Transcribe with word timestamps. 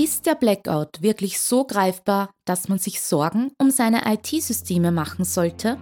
Ist 0.00 0.26
der 0.26 0.36
Blackout 0.36 1.02
wirklich 1.02 1.40
so 1.40 1.64
greifbar, 1.64 2.30
dass 2.44 2.68
man 2.68 2.78
sich 2.78 3.00
Sorgen 3.00 3.50
um 3.58 3.72
seine 3.72 4.02
IT-Systeme 4.06 4.92
machen 4.92 5.24
sollte? 5.24 5.76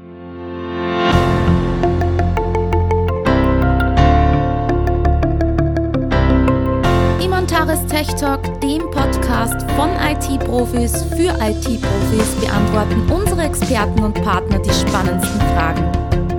Im 7.22 7.30
Antares 7.34 7.84
Tech 7.88 8.08
Talk, 8.14 8.40
dem 8.62 8.90
Podcast 8.90 9.70
von 9.72 9.90
IT-Profis 9.90 11.02
für 11.14 11.36
IT-Profis, 11.38 12.36
beantworten 12.40 13.12
unsere 13.12 13.42
Experten 13.42 14.02
und 14.02 14.14
Partner 14.22 14.58
die 14.60 14.72
spannendsten 14.72 15.40
Fragen 15.40 15.92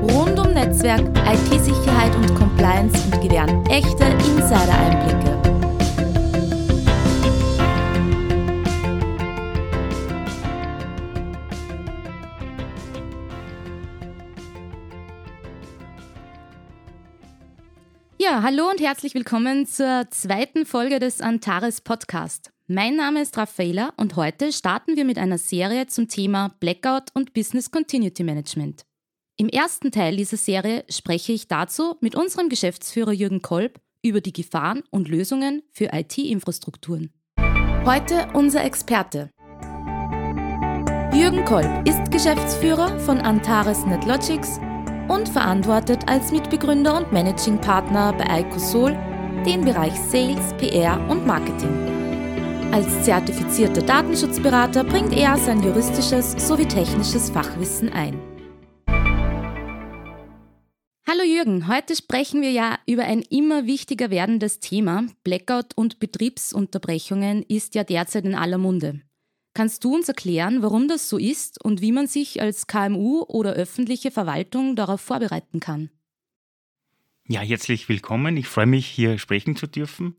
rund 0.09 0.39
um 0.39 0.51
Netzwerk, 0.51 1.01
IT-Sicherheit 1.27 2.15
und 2.15 2.33
Compliance 2.33 2.97
und 3.05 3.21
gewähren 3.21 3.63
echte 3.67 4.05
Insider-Einblicke. 4.05 5.56
Ja, 18.29 18.41
hallo 18.43 18.69
und 18.69 18.81
herzlich 18.81 19.13
willkommen 19.13 19.65
zur 19.65 20.07
zweiten 20.09 20.65
Folge 20.65 20.99
des 20.99 21.21
Antares 21.21 21.79
Podcast. 21.79 22.51
Mein 22.68 22.97
Name 22.97 23.21
ist 23.21 23.37
Raffaela 23.37 23.93
und 23.95 24.18
heute 24.18 24.51
starten 24.51 24.97
wir 24.97 25.05
mit 25.05 25.18
einer 25.18 25.37
Serie 25.37 25.87
zum 25.87 26.09
Thema 26.09 26.54
Blackout 26.59 27.04
und 27.13 27.33
Business 27.33 27.71
Continuity 27.71 28.23
Management. 28.23 28.85
Im 29.37 29.47
ersten 29.47 29.91
Teil 29.91 30.18
dieser 30.18 30.35
Serie 30.35 30.83
spreche 30.89 31.32
ich 31.32 31.47
dazu 31.47 31.95
mit 32.02 32.16
unserem 32.16 32.49
Geschäftsführer 32.49 33.13
Jürgen 33.13 33.41
Kolb 33.41 33.80
über 34.02 34.19
die 34.19 34.33
Gefahren 34.33 34.83
und 34.89 35.07
Lösungen 35.07 35.63
für 35.71 35.91
IT-Infrastrukturen. 35.94 37.13
Heute 37.85 38.27
unser 38.33 38.66
Experte. 38.66 39.30
Jürgen 41.13 41.45
Kolb 41.45 41.87
ist 41.87 42.11
Geschäftsführer 42.11 42.99
von 42.99 43.19
Antares 43.19 43.85
NetLogics 43.85 44.59
und 45.08 45.30
verantwortet 45.30 46.08
als 46.08 46.31
Mitbegründer 46.31 46.97
und 46.97 47.11
Managing 47.11 47.59
Partner 47.59 48.13
bei 48.13 48.41
IcoSol 48.41 48.97
den 49.45 49.64
Bereich 49.64 49.94
Sales, 50.09 50.53
PR 50.58 50.99
und 51.09 51.25
Marketing. 51.25 51.97
Als 52.72 53.03
zertifizierter 53.03 53.81
Datenschutzberater 53.81 54.83
bringt 54.83 55.14
er 55.14 55.38
sein 55.38 55.64
juristisches 55.64 56.33
sowie 56.47 56.67
technisches 56.67 57.30
Fachwissen 57.30 57.89
ein. 57.94 58.19
Hallo 61.09 61.23
Jürgen, 61.23 61.69
heute 61.69 61.95
sprechen 61.95 62.42
wir 62.42 62.52
ja 62.52 62.77
über 62.86 63.05
ein 63.05 63.21
immer 63.21 63.66
wichtiger 63.66 64.09
werdendes 64.09 64.59
Thema. 64.59 65.05
Blackout 65.23 65.67
und 65.75 65.99
Betriebsunterbrechungen 65.99 67.44
ist 67.44 67.75
ja 67.75 67.86
derzeit 67.86 68.25
in 68.25 68.36
aller 68.36 68.58
Munde. 68.58 68.99
Kannst 69.58 69.83
du 69.83 69.95
uns 69.95 70.08
erklären, 70.08 70.61
warum 70.61 70.88
das 70.88 71.09
so 71.09 71.17
ist 71.17 71.66
und 71.66 71.81
wie 71.81 71.91
man 71.91 72.05
sich 72.05 72.39
als 72.44 72.67
KMU 72.67 73.23
oder 73.23 73.53
öffentliche 73.53 74.11
Verwaltung 74.11 74.75
darauf 74.75 75.02
vorbereiten 75.02 75.59
kann? 75.59 75.89
Ja, 77.27 77.39
herzlich 77.41 77.89
willkommen. 77.89 78.38
Ich 78.38 78.47
freue 78.47 78.67
mich, 78.67 78.86
hier 78.86 79.17
sprechen 79.17 79.55
zu 79.55 79.66
dürfen. 79.66 80.16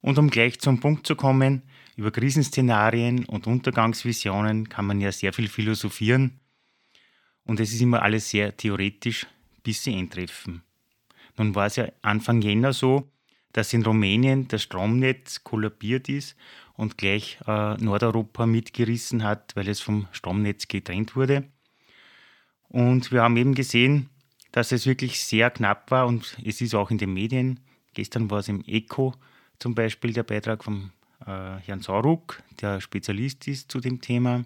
Und 0.00 0.18
um 0.18 0.28
gleich 0.28 0.58
zum 0.58 0.80
Punkt 0.80 1.06
zu 1.06 1.14
kommen, 1.14 1.62
über 1.94 2.10
Krisenszenarien 2.10 3.26
und 3.26 3.46
Untergangsvisionen 3.46 4.68
kann 4.68 4.86
man 4.86 5.00
ja 5.00 5.12
sehr 5.12 5.32
viel 5.32 5.46
philosophieren. 5.46 6.40
Und 7.44 7.60
es 7.60 7.72
ist 7.72 7.80
immer 7.80 8.02
alles 8.02 8.28
sehr 8.28 8.56
theoretisch, 8.56 9.28
bis 9.62 9.84
sie 9.84 9.94
eintreffen. 9.94 10.62
Nun 11.36 11.54
war 11.54 11.66
es 11.66 11.76
ja 11.76 11.86
Anfang 12.02 12.42
Jänner 12.42 12.72
so, 12.72 13.08
dass 13.52 13.72
in 13.72 13.84
Rumänien 13.84 14.48
das 14.48 14.64
Stromnetz 14.64 15.44
kollabiert 15.44 16.08
ist 16.08 16.36
und 16.78 16.96
gleich 16.96 17.38
äh, 17.46 17.74
Nordeuropa 17.74 18.46
mitgerissen 18.46 19.24
hat, 19.24 19.54
weil 19.56 19.68
es 19.68 19.80
vom 19.80 20.06
Stromnetz 20.12 20.68
getrennt 20.68 21.16
wurde. 21.16 21.44
Und 22.68 23.10
wir 23.10 23.22
haben 23.22 23.36
eben 23.36 23.54
gesehen, 23.54 24.10
dass 24.52 24.70
es 24.70 24.86
wirklich 24.86 25.20
sehr 25.20 25.50
knapp 25.50 25.90
war 25.90 26.06
und 26.06 26.36
es 26.44 26.60
ist 26.60 26.76
auch 26.76 26.92
in 26.92 26.98
den 26.98 27.12
Medien. 27.12 27.60
Gestern 27.94 28.30
war 28.30 28.38
es 28.38 28.48
im 28.48 28.62
ECO 28.64 29.12
zum 29.58 29.74
Beispiel 29.74 30.12
der 30.12 30.22
Beitrag 30.22 30.62
von 30.62 30.92
äh, 31.26 31.56
Herrn 31.66 31.80
Sauruck, 31.80 32.42
der 32.60 32.80
Spezialist 32.80 33.48
ist 33.48 33.72
zu 33.72 33.80
dem 33.80 34.00
Thema. 34.00 34.44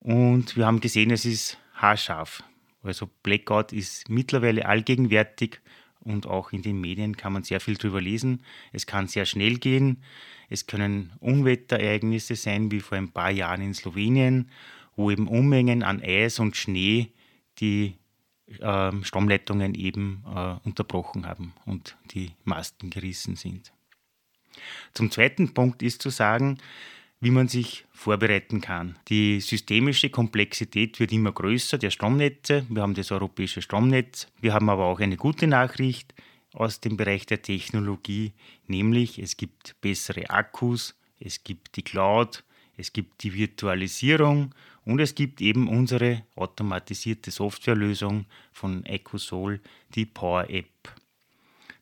Und 0.00 0.54
wir 0.54 0.66
haben 0.66 0.80
gesehen, 0.80 1.10
es 1.10 1.24
ist 1.24 1.56
haarscharf. 1.72 2.44
Also 2.82 3.08
Blackout 3.22 3.72
ist 3.72 4.10
mittlerweile 4.10 4.66
allgegenwärtig 4.66 5.62
und 6.06 6.26
auch 6.26 6.52
in 6.52 6.62
den 6.62 6.80
Medien 6.80 7.16
kann 7.16 7.32
man 7.32 7.42
sehr 7.42 7.60
viel 7.60 7.76
darüber 7.76 8.00
lesen. 8.00 8.42
Es 8.72 8.86
kann 8.86 9.08
sehr 9.08 9.26
schnell 9.26 9.58
gehen. 9.58 10.02
Es 10.48 10.66
können 10.66 11.12
Unwetterereignisse 11.20 12.36
sein, 12.36 12.70
wie 12.70 12.80
vor 12.80 12.96
ein 12.96 13.10
paar 13.10 13.30
Jahren 13.30 13.62
in 13.62 13.74
Slowenien, 13.74 14.50
wo 14.94 15.10
eben 15.10 15.28
Unmengen 15.28 15.82
an 15.82 16.00
Eis 16.02 16.38
und 16.38 16.56
Schnee 16.56 17.12
die 17.58 17.94
äh, 18.60 18.92
Stromleitungen 19.02 19.74
eben 19.74 20.24
äh, 20.26 20.54
unterbrochen 20.64 21.26
haben 21.26 21.52
und 21.64 21.96
die 22.12 22.32
Masten 22.44 22.90
gerissen 22.90 23.36
sind. 23.36 23.72
Zum 24.94 25.10
zweiten 25.10 25.52
Punkt 25.52 25.82
ist 25.82 26.00
zu 26.00 26.10
sagen, 26.10 26.58
wie 27.20 27.30
man 27.30 27.48
sich 27.48 27.86
vorbereiten 27.92 28.60
kann. 28.60 28.98
Die 29.08 29.40
systemische 29.40 30.10
Komplexität 30.10 31.00
wird 31.00 31.12
immer 31.12 31.32
größer 31.32 31.78
der 31.78 31.90
Stromnetze. 31.90 32.66
Wir 32.68 32.82
haben 32.82 32.94
das 32.94 33.10
europäische 33.10 33.62
Stromnetz. 33.62 34.28
Wir 34.40 34.52
haben 34.52 34.68
aber 34.68 34.84
auch 34.84 35.00
eine 35.00 35.16
gute 35.16 35.46
Nachricht 35.46 36.14
aus 36.52 36.80
dem 36.80 36.96
Bereich 36.96 37.26
der 37.26 37.42
Technologie, 37.42 38.32
nämlich 38.66 39.18
es 39.18 39.36
gibt 39.36 39.80
bessere 39.80 40.30
Akkus, 40.30 40.94
es 41.20 41.44
gibt 41.44 41.76
die 41.76 41.82
Cloud, 41.82 42.44
es 42.76 42.92
gibt 42.92 43.22
die 43.22 43.34
Virtualisierung 43.34 44.54
und 44.84 45.00
es 45.00 45.14
gibt 45.14 45.40
eben 45.40 45.68
unsere 45.68 46.22
automatisierte 46.34 47.30
Softwarelösung 47.30 48.26
von 48.52 48.84
EcoSol, 48.86 49.60
die 49.94 50.06
Power 50.06 50.48
App. 50.48 50.94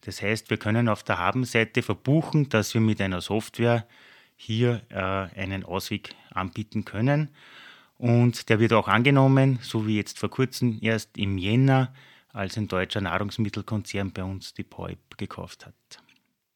Das 0.02 0.22
heißt, 0.22 0.50
wir 0.50 0.56
können 0.56 0.88
auf 0.88 1.02
der 1.02 1.18
Habenseite 1.18 1.82
verbuchen, 1.82 2.48
dass 2.48 2.74
wir 2.74 2.80
mit 2.80 3.00
einer 3.00 3.20
Software 3.20 3.86
hier 4.36 4.82
äh, 4.90 5.40
einen 5.40 5.64
Ausweg 5.64 6.14
anbieten 6.30 6.84
können. 6.84 7.28
Und 7.96 8.48
der 8.48 8.58
wird 8.60 8.72
auch 8.72 8.88
angenommen, 8.88 9.58
so 9.62 9.86
wie 9.86 9.96
jetzt 9.96 10.18
vor 10.18 10.30
kurzem 10.30 10.78
erst 10.82 11.16
im 11.16 11.38
Jänner, 11.38 11.92
als 12.32 12.56
ein 12.56 12.66
deutscher 12.66 13.00
Nahrungsmittelkonzern 13.00 14.10
bei 14.12 14.24
uns 14.24 14.54
die 14.54 14.64
POIP 14.64 15.16
gekauft 15.16 15.66
hat. 15.66 15.74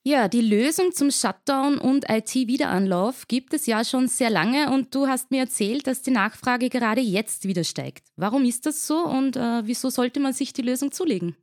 Ja, 0.05 0.27
die 0.27 0.41
Lösung 0.41 0.93
zum 0.93 1.11
Shutdown 1.11 1.79
und 1.79 2.09
IT-Wiederanlauf 2.09 3.29
gibt 3.29 3.53
es 3.53 3.67
ja 3.67 3.85
schon 3.85 4.09
sehr 4.09 4.31
lange 4.31 4.71
und 4.73 4.95
du 4.95 5.07
hast 5.07 5.31
mir 5.31 5.41
erzählt, 5.41 5.87
dass 5.87 6.03
die 6.03 6.11
Nachfrage 6.11 6.71
gerade 6.71 7.01
jetzt 7.01 7.47
wieder 7.47 7.63
steigt. 7.63 8.09
Warum 8.17 8.45
ist 8.45 8.65
das 8.65 8.87
so 8.87 9.05
und 9.05 9.37
äh, 9.37 9.67
wieso 9.67 9.91
sollte 9.91 10.19
man 10.19 10.33
sich 10.33 10.53
die 10.53 10.63
Lösung 10.63 10.93
zulegen? 10.93 11.37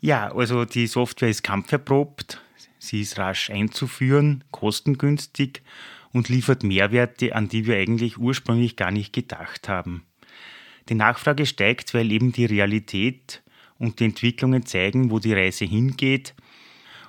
Ja, 0.00 0.34
also 0.34 0.64
die 0.64 0.86
Software 0.86 1.30
ist 1.30 1.42
kampferprobt. 1.42 2.40
Sie 2.82 3.02
ist 3.02 3.16
rasch 3.16 3.48
einzuführen, 3.48 4.42
kostengünstig 4.50 5.62
und 6.12 6.28
liefert 6.28 6.64
Mehrwerte, 6.64 7.32
an 7.36 7.48
die 7.48 7.64
wir 7.64 7.76
eigentlich 7.76 8.18
ursprünglich 8.18 8.74
gar 8.74 8.90
nicht 8.90 9.12
gedacht 9.12 9.68
haben. 9.68 10.04
Die 10.88 10.96
Nachfrage 10.96 11.46
steigt, 11.46 11.94
weil 11.94 12.10
eben 12.10 12.32
die 12.32 12.44
Realität 12.44 13.44
und 13.78 14.00
die 14.00 14.06
Entwicklungen 14.06 14.66
zeigen, 14.66 15.12
wo 15.12 15.20
die 15.20 15.32
Reise 15.32 15.64
hingeht 15.64 16.34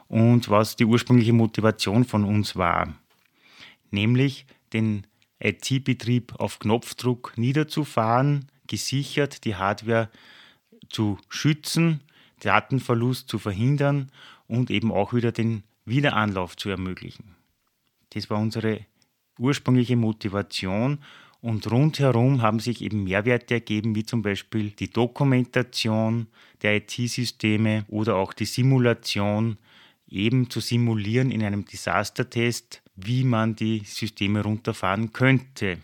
und 0.08 0.48
was 0.48 0.76
die 0.76 0.86
ursprüngliche 0.86 1.34
Motivation 1.34 2.06
von 2.06 2.24
uns 2.24 2.56
war. 2.56 2.94
Nämlich 3.90 4.46
den 4.74 5.08
IT-Betrieb 5.40 6.36
auf 6.38 6.60
Knopfdruck 6.60 7.34
niederzufahren, 7.36 8.48
gesichert 8.68 9.44
die 9.44 9.56
Hardware 9.56 10.12
zu 10.90 11.18
schützen, 11.30 12.02
Datenverlust 12.42 13.28
zu 13.28 13.40
verhindern 13.40 14.12
und 14.48 14.70
eben 14.72 14.92
auch 14.92 15.14
wieder 15.14 15.32
den 15.32 15.64
Wiederanlauf 15.86 16.56
zu 16.56 16.70
ermöglichen. 16.70 17.36
Das 18.12 18.30
war 18.30 18.40
unsere 18.40 18.86
ursprüngliche 19.40 19.96
Motivation 19.96 21.00
und 21.42 21.70
rundherum 21.70 22.42
haben 22.42 22.60
sich 22.60 22.82
eben 22.82 23.04
Mehrwerte 23.04 23.56
ergeben, 23.56 23.96
wie 23.96 24.06
zum 24.06 24.22
Beispiel 24.22 24.70
die 24.70 24.90
Dokumentation 24.90 26.28
der 26.62 26.78
IT-Systeme 26.78 27.84
oder 27.90 28.16
auch 28.16 28.32
die 28.32 28.46
Simulation, 28.46 29.58
eben 30.08 30.50
zu 30.50 30.60
simulieren 30.60 31.32
in 31.32 31.44
einem 31.44 31.66
Disaster-Test, 31.66 32.82
wie 32.96 33.24
man 33.24 33.56
die 33.56 33.80
Systeme 33.80 34.44
runterfahren 34.44 35.12
könnte. 35.12 35.80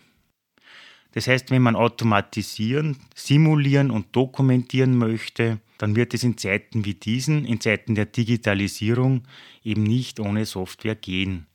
Das 1.12 1.26
heißt, 1.26 1.50
wenn 1.50 1.62
man 1.62 1.76
automatisieren, 1.76 2.96
simulieren 3.14 3.90
und 3.90 4.14
dokumentieren 4.14 4.96
möchte, 4.96 5.58
dann 5.80 5.96
wird 5.96 6.12
es 6.12 6.24
in 6.24 6.36
Zeiten 6.36 6.84
wie 6.84 6.92
diesen, 6.92 7.46
in 7.46 7.58
Zeiten 7.58 7.94
der 7.94 8.04
Digitalisierung, 8.04 9.22
eben 9.64 9.82
nicht 9.82 10.20
ohne 10.20 10.44
Software 10.44 10.94
gehen. 10.94 11.46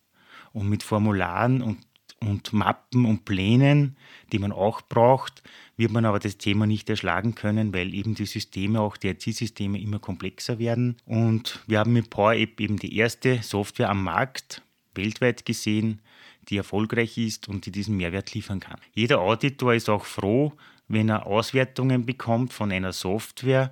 Und 0.52 0.68
mit 0.68 0.82
Formularen 0.82 1.62
und, 1.62 1.78
und 2.22 2.52
Mappen 2.52 3.06
und 3.06 3.26
Plänen, 3.26 3.98
die 4.32 4.40
man 4.40 4.52
auch 4.52 4.82
braucht, 4.82 5.44
wird 5.78 5.92
man 5.92 6.06
aber 6.06 6.18
das 6.18 6.40
Thema 6.40 6.66
nicht 6.66 6.90
erschlagen 6.90 7.36
können, 7.36 7.72
weil 7.72 7.94
eben 7.94 8.16
die 8.16 8.26
Systeme, 8.26 8.82
auch 8.82 8.98
die 8.98 9.10
IT-Systeme, 9.10 9.80
immer 9.80 10.00
komplexer 10.00 10.58
werden. 10.58 10.98
Und 11.06 11.64
wir 11.68 11.78
haben 11.78 11.94
mit 11.94 12.10
Power 12.10 12.34
App 12.34 12.60
eben 12.60 12.78
die 12.78 12.98
erste 12.98 13.44
Software 13.44 13.92
am 13.92 14.04
Markt, 14.04 14.64
weltweit 14.96 15.46
gesehen, 15.46 16.02
die 16.50 16.58
erfolgreich 16.58 17.20
ist 17.20 17.48
und 17.48 17.68
die 17.68 17.72
diesen 17.72 17.96
Mehrwert 17.96 18.34
liefern 18.34 18.60
kann. 18.60 18.80
Jeder 18.96 19.20
Auditor 19.20 19.76
ist 19.76 19.88
auch 19.88 20.06
froh, 20.06 20.54
wenn 20.88 21.10
er 21.10 21.28
Auswertungen 21.28 22.08
bekommt 22.08 22.54
von 22.54 22.72
einer 22.72 22.92
Software 22.92 23.70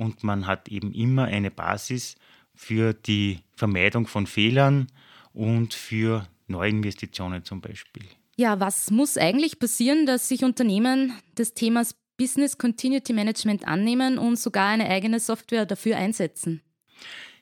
und 0.00 0.24
man 0.24 0.46
hat 0.46 0.68
eben 0.68 0.94
immer 0.94 1.24
eine 1.24 1.50
Basis 1.50 2.16
für 2.54 2.94
die 2.94 3.40
Vermeidung 3.54 4.06
von 4.06 4.26
Fehlern 4.26 4.86
und 5.34 5.74
für 5.74 6.26
Neuinvestitionen 6.48 7.44
zum 7.44 7.60
Beispiel. 7.60 8.04
Ja, 8.36 8.58
was 8.58 8.90
muss 8.90 9.18
eigentlich 9.18 9.58
passieren, 9.58 10.06
dass 10.06 10.28
sich 10.28 10.42
Unternehmen 10.42 11.12
des 11.36 11.52
Themas 11.52 11.94
Business 12.16 12.56
Continuity 12.56 13.12
Management 13.12 13.68
annehmen 13.68 14.16
und 14.16 14.38
sogar 14.38 14.68
eine 14.68 14.88
eigene 14.88 15.20
Software 15.20 15.66
dafür 15.66 15.98
einsetzen? 15.98 16.62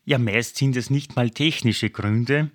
Ja, 0.05 0.19
meist 0.19 0.57
sind 0.57 0.77
es 0.77 0.91
nicht 0.91 1.15
mal 1.15 1.31
technische 1.31 1.91
Gründe 1.91 2.51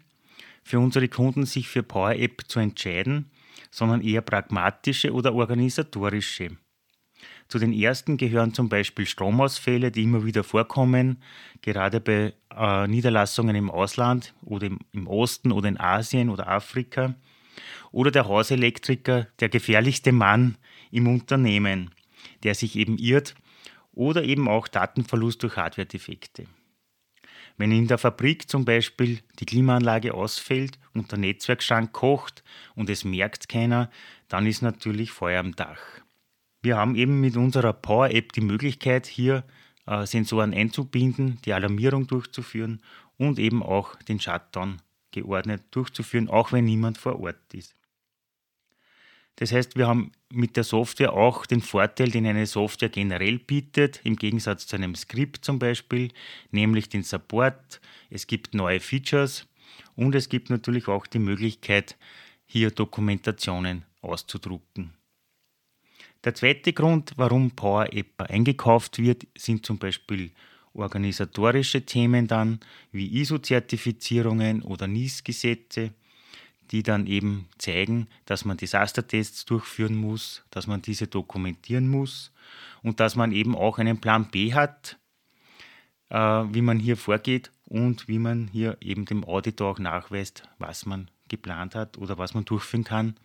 für 0.64 0.80
unsere 0.80 1.08
Kunden, 1.08 1.46
sich 1.46 1.70
für 1.70 1.82
Power 1.84 2.12
App 2.12 2.44
zu 2.50 2.60
entscheiden, 2.60 3.32
sondern 3.72 4.02
eher 4.02 4.22
pragmatische 4.22 5.14
oder 5.14 5.34
organisatorische. 5.34 6.58
Zu 7.54 7.60
den 7.60 7.72
ersten 7.72 8.18
gehören 8.18 8.56
zum 8.56 8.68
Beispiel 8.68 9.06
Stromausfälle, 9.06 9.92
die 9.92 10.02
immer 10.02 10.26
wieder 10.26 10.44
vorkommen, 10.44 11.22
gerade 11.62 12.00
bei 12.00 12.34
äh, 12.50 12.88
Niederlassungen 12.88 13.56
im 13.56 13.70
Ausland 13.70 14.34
oder 14.42 14.66
im, 14.66 14.80
im 14.92 15.06
Osten 15.06 15.52
oder 15.52 15.68
in 15.68 15.80
Asien 15.80 16.32
oder 16.32 16.48
Afrika. 16.48 17.14
Oder 17.92 18.10
der 18.10 18.28
Hauselektriker, 18.28 19.28
der 19.40 19.50
gefährlichste 19.50 20.12
Mann 20.12 20.58
im 20.90 21.08
Unternehmen, 21.08 21.92
der 22.42 22.56
sich 22.56 22.76
eben 22.76 22.98
irrt. 22.98 23.36
Oder 23.92 24.24
eben 24.24 24.48
auch 24.48 24.68
Datenverlust 24.68 25.44
durch 25.44 25.56
Hardware-Defekte. 25.56 26.48
Wenn 27.58 27.72
in 27.72 27.88
der 27.88 28.00
Fabrik 28.00 28.50
zum 28.50 28.66
Beispiel 28.66 29.20
die 29.40 29.46
Klimaanlage 29.46 30.16
ausfällt 30.16 30.80
und 30.96 31.12
der 31.12 31.20
Netzwerkschrank 31.20 31.94
kocht 31.94 32.44
und 32.74 32.90
es 32.90 33.04
merkt 33.04 33.48
keiner, 33.48 33.92
dann 34.28 34.48
ist 34.48 34.64
natürlich 34.64 35.12
Feuer 35.12 35.40
am 35.40 35.56
Dach. 35.56 36.03
Wir 36.64 36.78
haben 36.78 36.96
eben 36.96 37.20
mit 37.20 37.36
unserer 37.36 37.74
Power-App 37.74 38.32
die 38.32 38.42
Möglichkeit, 38.42 39.06
hier 39.06 39.44
äh, 39.86 40.06
Sensoren 40.06 40.54
einzubinden, 40.54 41.38
die 41.44 41.52
Alarmierung 41.52 42.08
durchzuführen 42.08 42.82
und 43.18 43.38
eben 43.38 43.62
auch 43.62 43.96
den 44.04 44.22
Shutdown 44.22 44.82
geordnet 45.12 45.64
durchzuführen, 45.72 46.30
auch 46.30 46.54
wenn 46.54 46.64
niemand 46.64 46.98
vor 46.98 47.20
Ort 47.20 47.54
ist. 47.54 47.76
Das 49.36 49.52
heißt, 49.52 49.76
wir 49.76 49.88
haben 49.88 50.14
mit 50.32 50.56
der 50.56 50.64
Software 50.64 51.12
auch 51.12 51.46
den 51.46 51.60
Vorteil, 51.60 52.10
den 52.12 52.26
eine 52.26 52.46
Software 52.46 52.90
generell 52.90 53.40
bietet, 53.40 54.00
im 54.06 54.16
Gegensatz 54.16 54.66
zu 54.66 54.78
einem 54.78 54.96
Skript 54.96 55.44
zum 55.44 55.60
Beispiel, 55.60 56.12
nämlich 56.52 56.88
den 56.88 57.04
Support. 57.04 57.82
Es 58.10 58.26
gibt 58.26 58.54
neue 58.54 58.80
Features 58.80 59.48
und 59.96 60.16
es 60.16 60.30
gibt 60.30 60.50
natürlich 60.50 60.88
auch 60.88 61.08
die 61.08 61.20
Möglichkeit, 61.20 61.98
hier 62.46 62.72
Dokumentationen 62.72 63.84
auszudrucken. 64.02 64.94
Der 66.24 66.34
zweite 66.34 66.72
Grund, 66.72 67.14
warum 67.18 67.52
Power 67.52 67.92
App 67.92 68.22
eingekauft 68.22 68.98
wird, 68.98 69.28
sind 69.38 69.66
zum 69.66 69.78
Beispiel 69.78 70.32
organisatorische 70.74 71.86
Themen 71.86 72.28
dann, 72.28 72.62
wie 72.92 73.22
ISO-Zertifizierungen 73.22 74.62
oder 74.62 74.88
NIS-Gesetze, 74.88 75.92
die 76.72 76.82
dann 76.82 77.08
eben 77.08 77.50
zeigen, 77.58 78.08
dass 78.26 78.46
man 78.46 78.56
Desastertests 78.56 79.44
durchführen 79.46 79.96
muss, 79.96 80.44
dass 80.50 80.66
man 80.66 80.82
diese 80.82 81.08
dokumentieren 81.08 81.90
muss 81.90 82.32
und 82.84 83.02
dass 83.02 83.16
man 83.16 83.34
eben 83.34 83.56
auch 83.56 83.78
einen 83.78 84.00
Plan 84.00 84.30
B 84.32 84.54
hat, 84.54 84.98
äh, 86.10 86.18
wie 86.18 86.62
man 86.62 86.80
hier 86.80 86.96
vorgeht 86.96 87.52
und 87.66 88.08
wie 88.08 88.18
man 88.18 88.48
hier 88.48 88.78
eben 88.80 89.04
dem 89.06 89.26
Auditor 89.26 89.72
auch 89.72 89.80
nachweist, 89.80 90.44
was 90.58 90.86
man 90.86 91.12
geplant 91.28 91.76
hat 91.76 91.98
oder 91.98 92.18
was 92.18 92.34
man 92.34 92.46
durchführen 92.46 92.86
kann 92.86 93.16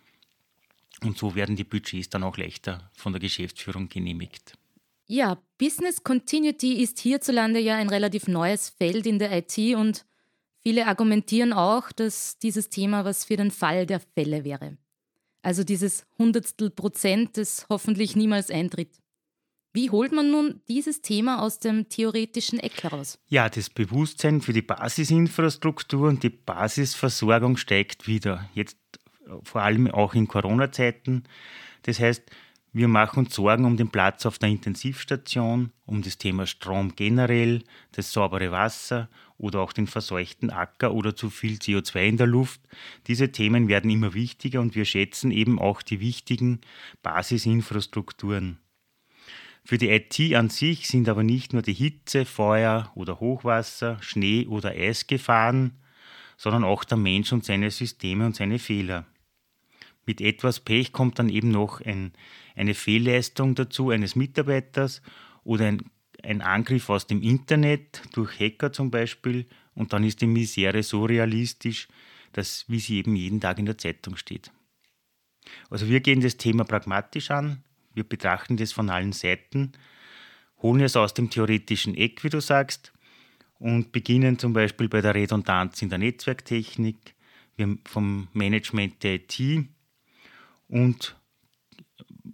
und 1.02 1.18
so 1.18 1.34
werden 1.34 1.56
die 1.56 1.64
Budgets 1.64 2.08
dann 2.08 2.22
auch 2.22 2.36
leichter 2.36 2.90
von 2.94 3.12
der 3.12 3.20
Geschäftsführung 3.20 3.88
genehmigt. 3.88 4.54
Ja, 5.06 5.38
Business 5.56 6.04
Continuity 6.04 6.82
ist 6.82 6.98
hierzulande 6.98 7.60
ja 7.60 7.76
ein 7.76 7.88
relativ 7.88 8.28
neues 8.28 8.68
Feld 8.68 9.06
in 9.06 9.18
der 9.18 9.32
IT 9.32 9.56
und 9.74 10.04
viele 10.60 10.86
argumentieren 10.86 11.52
auch, 11.52 11.92
dass 11.92 12.38
dieses 12.38 12.68
Thema 12.68 13.04
was 13.04 13.24
für 13.24 13.36
den 13.36 13.50
Fall 13.50 13.86
der 13.86 14.00
Fälle 14.00 14.44
wäre. 14.44 14.76
Also 15.42 15.64
dieses 15.64 16.04
Hundertstel 16.18 16.70
Prozent, 16.70 17.38
das 17.38 17.66
hoffentlich 17.70 18.16
niemals 18.16 18.50
eintritt. 18.50 18.98
Wie 19.72 19.90
holt 19.90 20.12
man 20.12 20.30
nun 20.30 20.60
dieses 20.68 21.02
Thema 21.02 21.40
aus 21.40 21.58
dem 21.58 21.88
theoretischen 21.88 22.58
Eck 22.58 22.82
heraus? 22.82 23.18
Ja, 23.28 23.48
das 23.48 23.70
Bewusstsein 23.70 24.40
für 24.40 24.52
die 24.52 24.62
Basisinfrastruktur 24.62 26.08
und 26.08 26.22
die 26.22 26.30
Basisversorgung 26.30 27.56
steigt 27.56 28.06
wieder. 28.06 28.48
Jetzt 28.54 28.76
vor 29.42 29.62
allem 29.62 29.90
auch 29.90 30.14
in 30.14 30.28
Corona-Zeiten. 30.28 31.24
Das 31.82 32.00
heißt, 32.00 32.30
wir 32.72 32.88
machen 32.88 33.20
uns 33.20 33.34
Sorgen 33.34 33.64
um 33.64 33.76
den 33.76 33.88
Platz 33.88 34.26
auf 34.26 34.38
der 34.38 34.50
Intensivstation, 34.50 35.72
um 35.86 36.02
das 36.02 36.18
Thema 36.18 36.46
Strom 36.46 36.94
generell, 36.94 37.64
das 37.92 38.12
saubere 38.12 38.52
Wasser 38.52 39.08
oder 39.38 39.60
auch 39.60 39.72
den 39.72 39.86
verseuchten 39.86 40.50
Acker 40.50 40.92
oder 40.92 41.16
zu 41.16 41.30
viel 41.30 41.56
CO2 41.56 42.08
in 42.08 42.16
der 42.18 42.26
Luft. 42.26 42.60
Diese 43.06 43.32
Themen 43.32 43.68
werden 43.68 43.90
immer 43.90 44.12
wichtiger 44.12 44.60
und 44.60 44.74
wir 44.74 44.84
schätzen 44.84 45.30
eben 45.30 45.58
auch 45.58 45.80
die 45.80 46.00
wichtigen 46.00 46.60
Basisinfrastrukturen. 47.02 48.58
Für 49.64 49.78
die 49.78 49.90
IT 49.90 50.34
an 50.34 50.48
sich 50.48 50.88
sind 50.88 51.08
aber 51.08 51.22
nicht 51.22 51.52
nur 51.52 51.62
die 51.62 51.74
Hitze, 51.74 52.24
Feuer 52.24 52.90
oder 52.94 53.20
Hochwasser, 53.20 53.98
Schnee 54.00 54.46
oder 54.46 54.70
Eisgefahren, 54.70 55.72
sondern 56.36 56.64
auch 56.64 56.84
der 56.84 56.96
Mensch 56.96 57.32
und 57.32 57.44
seine 57.44 57.70
Systeme 57.70 58.26
und 58.26 58.36
seine 58.36 58.58
Fehler. 58.58 59.06
Mit 60.08 60.22
etwas 60.22 60.60
Pech 60.60 60.92
kommt 60.92 61.18
dann 61.18 61.28
eben 61.28 61.50
noch 61.50 61.82
ein, 61.82 62.14
eine 62.56 62.72
Fehlleistung 62.72 63.54
dazu 63.54 63.90
eines 63.90 64.16
Mitarbeiters 64.16 65.02
oder 65.44 65.66
ein, 65.66 65.82
ein 66.22 66.40
Angriff 66.40 66.88
aus 66.88 67.06
dem 67.06 67.20
Internet 67.20 68.00
durch 68.14 68.40
Hacker 68.40 68.72
zum 68.72 68.90
Beispiel. 68.90 69.44
Und 69.74 69.92
dann 69.92 70.04
ist 70.04 70.22
die 70.22 70.26
Misere 70.26 70.82
so 70.82 71.04
realistisch, 71.04 71.88
dass, 72.32 72.64
wie 72.68 72.80
sie 72.80 72.96
eben 72.96 73.16
jeden 73.16 73.38
Tag 73.38 73.58
in 73.58 73.66
der 73.66 73.76
Zeitung 73.76 74.16
steht. 74.16 74.50
Also 75.68 75.88
wir 75.88 76.00
gehen 76.00 76.22
das 76.22 76.38
Thema 76.38 76.64
pragmatisch 76.64 77.30
an, 77.30 77.62
wir 77.92 78.04
betrachten 78.04 78.56
das 78.56 78.72
von 78.72 78.88
allen 78.88 79.12
Seiten, 79.12 79.72
holen 80.62 80.80
es 80.80 80.96
aus 80.96 81.12
dem 81.12 81.28
theoretischen 81.28 81.94
Eck, 81.94 82.24
wie 82.24 82.30
du 82.30 82.40
sagst, 82.40 82.94
und 83.58 83.92
beginnen 83.92 84.38
zum 84.38 84.54
Beispiel 84.54 84.88
bei 84.88 85.02
der 85.02 85.14
Redundanz 85.14 85.82
in 85.82 85.90
der 85.90 85.98
Netzwerktechnik, 85.98 87.14
wir 87.56 87.76
vom 87.84 88.28
Management 88.32 89.02
der 89.02 89.16
IT 89.16 89.68
und 90.68 91.16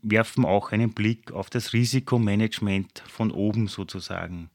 werfen 0.02 0.44
auch 0.44 0.72
einen 0.72 0.92
Blick 0.92 1.32
auf 1.32 1.50
das 1.50 1.72
Risikomanagement 1.72 3.02
von 3.06 3.30
oben 3.30 3.68
sozusagen. 3.68 4.50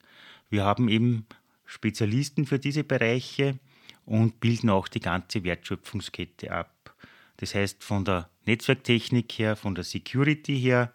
Wir 0.49 0.63
haben 0.63 0.89
eben 0.89 1.25
Spezialisten 1.65 2.45
für 2.45 2.59
diese 2.59 2.83
Bereiche 2.83 3.59
und 4.05 4.39
bilden 4.39 4.69
auch 4.69 4.87
die 4.87 4.99
ganze 4.99 5.43
Wertschöpfungskette 5.43 6.51
ab. 6.51 6.95
Das 7.37 7.55
heißt, 7.55 7.83
von 7.83 8.05
der 8.05 8.29
Netzwerktechnik 8.45 9.31
her, 9.33 9.55
von 9.55 9.75
der 9.75 9.83
Security 9.83 10.59
her, 10.59 10.91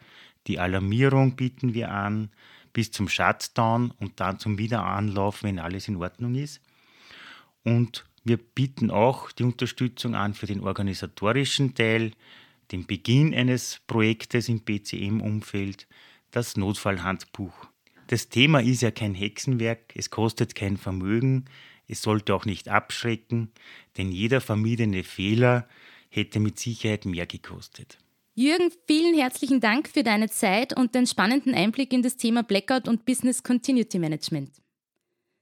die 0.47 0.59
Alarmierung 0.59 1.37
bieten 1.37 1.75
wir 1.75 1.91
an, 1.91 2.31
bis 2.73 2.91
zum 2.91 3.09
Shutdown 3.09 3.93
und 3.99 4.21
dann 4.21 4.39
zum 4.39 4.59
Wiederanlauf, 4.59 5.43
wenn 5.43 5.59
alles 5.59 5.89
in 5.89 5.97
Ordnung 5.97 6.35
ist. 6.35 6.61
Und 7.63 8.05
wir 8.25 8.37
bieten 8.37 8.91
auch 8.91 9.31
die 9.33 9.45
Unterstützung 9.45 10.15
an 10.15 10.35
für 10.35 10.47
den 10.47 10.61
organisatorischen 10.61 11.75
Teil, 11.75 12.13
den 12.73 12.87
Beginn 12.87 13.35
eines 13.35 13.81
Projektes 13.87 14.49
im 14.49 14.61
BCM-Umfeld, 14.61 15.87
das 16.31 16.57
Notfallhandbuch. 16.57 17.69
Das 18.09 18.29
Thema 18.29 18.61
ist 18.61 18.83
ja 18.83 18.91
kein 18.91 19.15
Hexenwerk, 19.15 19.93
es 19.95 20.11
kostet 20.11 20.55
kein 20.55 20.77
Vermögen, 20.77 21.47
es 21.89 22.03
sollte 22.03 22.35
auch 22.35 22.45
nicht 22.45 22.69
abschrecken, 22.69 23.51
denn 23.97 24.11
jeder 24.11 24.41
vermiedene 24.41 25.05
Fehler 25.05 25.69
hätte 26.09 26.41
mit 26.41 26.59
Sicherheit 26.59 27.05
mehr 27.05 27.27
gekostet. 27.27 27.99
Jürgen, 28.35 28.73
vielen 28.87 29.15
herzlichen 29.15 29.61
Dank 29.61 29.89
für 29.89 30.03
deine 30.03 30.29
Zeit 30.29 30.77
und 30.77 30.95
den 30.95 31.07
spannenden 31.07 31.55
Einblick 31.55 31.93
in 31.93 32.03
das 32.03 32.17
Thema 32.17 32.43
Blackout 32.43 32.89
und 32.89 33.05
Business 33.05 33.43
Continuity 33.43 33.99
Management. 33.99 34.51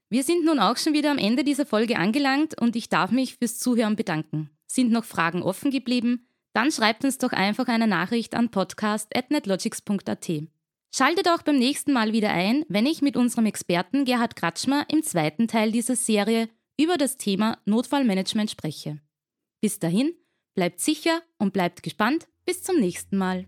Wir 0.09 0.23
sind 0.23 0.45
nun 0.45 0.59
auch 0.59 0.77
schon 0.77 0.93
wieder 0.93 1.09
am 1.09 1.17
Ende 1.17 1.43
dieser 1.43 1.65
Folge 1.65 1.97
angelangt 1.97 2.59
und 2.61 2.75
ich 2.75 2.89
darf 2.89 3.09
mich 3.09 3.37
fürs 3.37 3.57
Zuhören 3.57 3.95
bedanken. 3.95 4.51
Sind 4.67 4.91
noch 4.91 5.05
Fragen 5.05 5.41
offen 5.41 5.71
geblieben? 5.71 6.27
Dann 6.53 6.71
schreibt 6.71 7.03
uns 7.03 7.17
doch 7.17 7.31
einfach 7.31 7.67
eine 7.67 7.87
Nachricht 7.87 8.35
an 8.35 8.49
podcast.netlogics.at. 8.49 10.31
Schaltet 10.95 11.27
auch 11.27 11.41
beim 11.41 11.57
nächsten 11.57 11.91
Mal 11.91 12.13
wieder 12.13 12.29
ein, 12.29 12.63
wenn 12.69 12.85
ich 12.85 13.01
mit 13.01 13.17
unserem 13.17 13.47
Experten 13.47 14.05
Gerhard 14.05 14.35
Kratschmer 14.35 14.85
im 14.89 15.01
zweiten 15.01 15.47
Teil 15.47 15.71
dieser 15.71 15.95
Serie 15.95 16.49
über 16.79 16.97
das 16.97 17.17
Thema 17.17 17.57
Notfallmanagement 17.65 18.51
spreche. 18.51 18.99
Bis 19.59 19.79
dahin, 19.79 20.13
bleibt 20.53 20.79
sicher 20.79 21.21
und 21.39 21.53
bleibt 21.53 21.81
gespannt. 21.81 22.27
Bis 22.45 22.61
zum 22.61 22.79
nächsten 22.79 23.17
Mal. 23.17 23.47